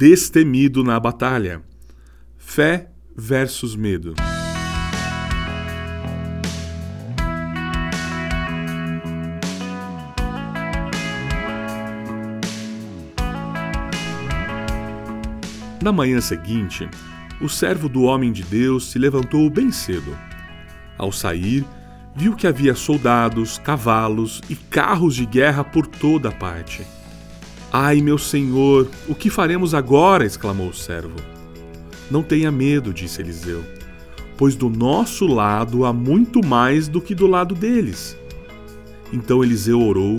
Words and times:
destemido 0.00 0.82
na 0.82 0.98
batalha. 0.98 1.60
Fé 2.38 2.88
versus 3.14 3.76
medo. 3.76 4.14
Na 15.82 15.92
manhã 15.92 16.18
seguinte, 16.22 16.88
o 17.38 17.46
servo 17.46 17.86
do 17.86 18.04
homem 18.04 18.32
de 18.32 18.42
Deus 18.42 18.90
se 18.90 18.98
levantou 18.98 19.50
bem 19.50 19.70
cedo. 19.70 20.16
Ao 20.96 21.12
sair, 21.12 21.62
viu 22.16 22.34
que 22.34 22.46
havia 22.46 22.74
soldados, 22.74 23.58
cavalos 23.58 24.40
e 24.48 24.56
carros 24.56 25.14
de 25.14 25.26
guerra 25.26 25.62
por 25.62 25.86
toda 25.86 26.32
parte. 26.32 26.86
Ai, 27.72 28.00
meu 28.00 28.18
senhor, 28.18 28.88
o 29.06 29.14
que 29.14 29.30
faremos 29.30 29.74
agora? 29.74 30.26
exclamou 30.26 30.70
o 30.70 30.74
servo. 30.74 31.14
Não 32.10 32.20
tenha 32.20 32.50
medo, 32.50 32.92
disse 32.92 33.22
Eliseu, 33.22 33.64
pois 34.36 34.56
do 34.56 34.68
nosso 34.68 35.24
lado 35.24 35.84
há 35.84 35.92
muito 35.92 36.44
mais 36.44 36.88
do 36.88 37.00
que 37.00 37.14
do 37.14 37.28
lado 37.28 37.54
deles. 37.54 38.18
Então 39.12 39.44
Eliseu 39.44 39.80
orou: 39.80 40.16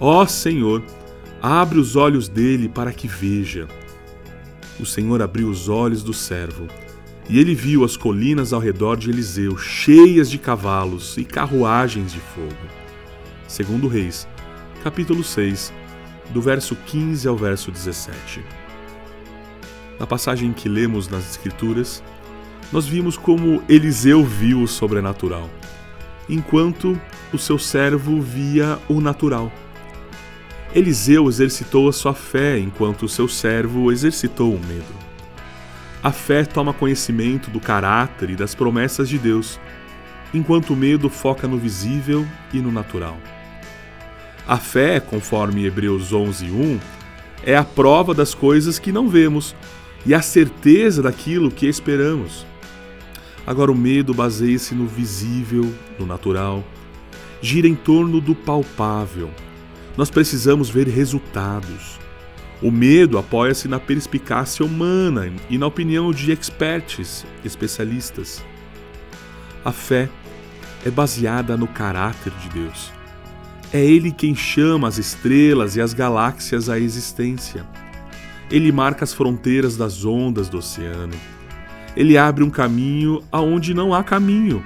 Ó 0.00 0.22
oh, 0.22 0.26
Senhor, 0.26 0.82
abre 1.40 1.78
os 1.78 1.94
olhos 1.94 2.28
dele 2.28 2.68
para 2.68 2.92
que 2.92 3.06
veja. 3.06 3.68
O 4.80 4.84
Senhor 4.84 5.22
abriu 5.22 5.48
os 5.48 5.68
olhos 5.68 6.02
do 6.02 6.12
servo, 6.12 6.66
e 7.28 7.38
ele 7.38 7.54
viu 7.54 7.84
as 7.84 7.96
colinas 7.96 8.52
ao 8.52 8.58
redor 8.58 8.96
de 8.96 9.10
Eliseu 9.10 9.56
cheias 9.56 10.28
de 10.28 10.38
cavalos 10.38 11.16
e 11.16 11.24
carruagens 11.24 12.12
de 12.12 12.18
fogo. 12.18 12.66
Segundo 13.46 13.86
Reis, 13.86 14.26
capítulo 14.82 15.22
6, 15.22 15.72
do 16.32 16.40
verso 16.40 16.76
15 16.76 17.26
ao 17.26 17.36
verso 17.36 17.70
17. 17.70 18.44
Na 19.98 20.06
passagem 20.06 20.52
que 20.52 20.68
lemos 20.68 21.08
nas 21.08 21.28
Escrituras, 21.28 22.02
nós 22.72 22.86
vimos 22.86 23.16
como 23.16 23.62
Eliseu 23.68 24.24
viu 24.24 24.62
o 24.62 24.68
sobrenatural, 24.68 25.50
enquanto 26.28 26.98
o 27.32 27.38
seu 27.38 27.58
servo 27.58 28.20
via 28.20 28.78
o 28.88 29.00
natural. 29.00 29.52
Eliseu 30.74 31.28
exercitou 31.28 31.88
a 31.88 31.92
sua 31.92 32.14
fé, 32.14 32.58
enquanto 32.58 33.02
o 33.02 33.08
seu 33.08 33.26
servo 33.26 33.90
exercitou 33.90 34.54
o 34.54 34.66
medo. 34.66 34.94
A 36.02 36.12
fé 36.12 36.44
toma 36.44 36.72
conhecimento 36.72 37.50
do 37.50 37.60
caráter 37.60 38.30
e 38.30 38.36
das 38.36 38.54
promessas 38.54 39.08
de 39.08 39.18
Deus, 39.18 39.60
enquanto 40.32 40.72
o 40.72 40.76
medo 40.76 41.10
foca 41.10 41.48
no 41.48 41.58
visível 41.58 42.26
e 42.54 42.60
no 42.60 42.70
natural. 42.70 43.18
A 44.46 44.56
fé, 44.58 45.00
conforme 45.00 45.64
Hebreus 45.64 46.12
11:1, 46.12 46.80
é 47.44 47.56
a 47.56 47.64
prova 47.64 48.14
das 48.14 48.34
coisas 48.34 48.78
que 48.78 48.92
não 48.92 49.08
vemos 49.08 49.54
e 50.04 50.14
a 50.14 50.22
certeza 50.22 51.02
daquilo 51.02 51.50
que 51.50 51.66
esperamos. 51.66 52.46
Agora 53.46 53.72
o 53.72 53.74
medo 53.74 54.12
baseia-se 54.12 54.74
no 54.74 54.86
visível, 54.86 55.72
no 55.98 56.06
natural, 56.06 56.64
gira 57.40 57.66
em 57.66 57.74
torno 57.74 58.20
do 58.20 58.34
palpável. 58.34 59.30
Nós 59.96 60.10
precisamos 60.10 60.68
ver 60.68 60.86
resultados. 60.88 61.98
O 62.62 62.70
medo 62.70 63.18
apoia-se 63.18 63.66
na 63.68 63.80
perspicácia 63.80 64.64
humana 64.64 65.32
e 65.48 65.56
na 65.56 65.66
opinião 65.66 66.12
de 66.12 66.30
experts, 66.30 67.24
especialistas. 67.44 68.44
A 69.64 69.72
fé 69.72 70.08
é 70.84 70.90
baseada 70.90 71.56
no 71.56 71.66
caráter 71.66 72.32
de 72.42 72.48
Deus. 72.50 72.99
É 73.72 73.84
Ele 73.84 74.10
quem 74.10 74.34
chama 74.34 74.88
as 74.88 74.98
estrelas 74.98 75.76
e 75.76 75.80
as 75.80 75.94
galáxias 75.94 76.68
à 76.68 76.78
existência. 76.78 77.64
Ele 78.50 78.72
marca 78.72 79.04
as 79.04 79.14
fronteiras 79.14 79.76
das 79.76 80.04
ondas 80.04 80.48
do 80.48 80.58
oceano. 80.58 81.14
Ele 81.96 82.18
abre 82.18 82.42
um 82.42 82.50
caminho 82.50 83.22
aonde 83.30 83.72
não 83.72 83.94
há 83.94 84.02
caminho. 84.02 84.64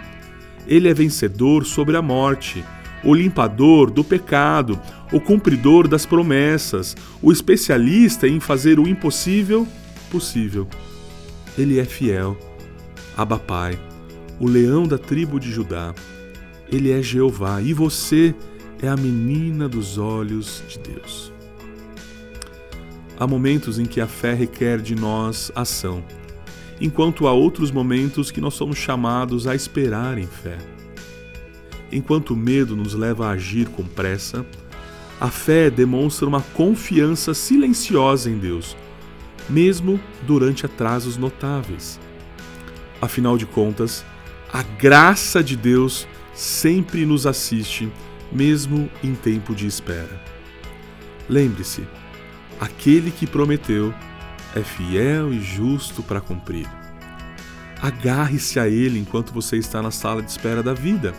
Ele 0.66 0.88
é 0.88 0.94
vencedor 0.94 1.66
sobre 1.66 1.96
a 1.96 2.02
morte, 2.02 2.64
o 3.02 3.14
limpador 3.14 3.90
do 3.90 4.02
pecado, 4.02 4.80
o 5.12 5.20
cumpridor 5.20 5.86
das 5.86 6.06
promessas, 6.06 6.96
o 7.20 7.30
especialista 7.30 8.26
em 8.26 8.40
fazer 8.40 8.78
o 8.78 8.88
impossível 8.88 9.68
possível. 10.10 10.66
Ele 11.58 11.78
é 11.78 11.84
fiel. 11.84 12.38
Abba 13.16 13.38
Pai, 13.38 13.78
o 14.40 14.48
leão 14.48 14.88
da 14.88 14.96
tribo 14.96 15.38
de 15.38 15.52
Judá. 15.52 15.94
Ele 16.72 16.90
é 16.90 17.02
Jeová 17.02 17.60
e 17.60 17.74
você 17.74 18.34
é 18.84 18.88
a 18.88 18.96
menina 18.96 19.66
dos 19.66 19.96
olhos 19.96 20.62
de 20.68 20.78
Deus. 20.78 21.32
Há 23.18 23.26
momentos 23.26 23.78
em 23.78 23.86
que 23.86 23.98
a 23.98 24.06
fé 24.06 24.34
requer 24.34 24.78
de 24.82 24.94
nós 24.94 25.50
ação, 25.54 26.04
enquanto 26.78 27.26
há 27.26 27.32
outros 27.32 27.70
momentos 27.70 28.30
que 28.30 28.42
nós 28.42 28.52
somos 28.52 28.76
chamados 28.76 29.46
a 29.46 29.54
esperar 29.54 30.18
em 30.18 30.26
fé. 30.26 30.58
Enquanto 31.90 32.34
o 32.34 32.36
medo 32.36 32.76
nos 32.76 32.92
leva 32.92 33.26
a 33.26 33.30
agir 33.30 33.68
com 33.68 33.84
pressa, 33.84 34.44
a 35.18 35.30
fé 35.30 35.70
demonstra 35.70 36.28
uma 36.28 36.42
confiança 36.42 37.32
silenciosa 37.32 38.28
em 38.28 38.36
Deus, 38.36 38.76
mesmo 39.48 39.98
durante 40.26 40.66
atrasos 40.66 41.16
notáveis. 41.16 41.98
Afinal 43.00 43.38
de 43.38 43.46
contas, 43.46 44.04
a 44.52 44.62
graça 44.62 45.42
de 45.42 45.56
Deus 45.56 46.06
sempre 46.34 47.06
nos 47.06 47.26
assiste 47.26 47.90
mesmo 48.34 48.90
em 49.02 49.14
tempo 49.14 49.54
de 49.54 49.66
espera. 49.66 50.20
Lembre-se, 51.28 51.86
aquele 52.60 53.10
que 53.10 53.26
prometeu 53.26 53.94
é 54.54 54.62
fiel 54.62 55.32
e 55.32 55.40
justo 55.40 56.02
para 56.02 56.20
cumprir. 56.20 56.68
Agarre-se 57.80 58.58
a 58.58 58.68
ele 58.68 58.98
enquanto 58.98 59.32
você 59.32 59.56
está 59.56 59.80
na 59.80 59.90
sala 59.90 60.22
de 60.22 60.30
espera 60.30 60.62
da 60.62 60.74
vida. 60.74 61.14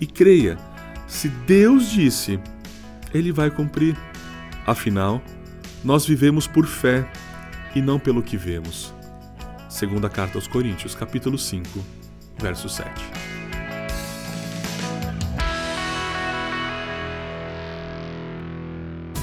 E 0.00 0.06
creia, 0.06 0.58
se 1.06 1.28
Deus 1.28 1.90
disse, 1.90 2.40
ele 3.12 3.32
vai 3.32 3.50
cumprir. 3.50 3.96
Afinal, 4.66 5.22
nós 5.84 6.06
vivemos 6.06 6.46
por 6.46 6.66
fé 6.66 7.10
e 7.74 7.80
não 7.80 7.98
pelo 7.98 8.22
que 8.22 8.36
vemos. 8.36 8.94
Segunda 9.68 10.08
carta 10.08 10.38
aos 10.38 10.46
Coríntios, 10.46 10.94
capítulo 10.94 11.38
5, 11.38 11.84
verso 12.38 12.68
7. 12.68 12.90